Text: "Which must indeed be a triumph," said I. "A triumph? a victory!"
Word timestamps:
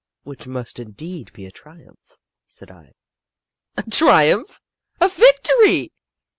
"Which 0.23 0.47
must 0.47 0.79
indeed 0.79 1.31
be 1.31 1.45
a 1.45 1.51
triumph," 1.51 2.17
said 2.47 2.71
I. 2.71 2.93
"A 3.77 3.83
triumph? 3.83 4.59
a 4.99 5.07
victory!" 5.07 5.91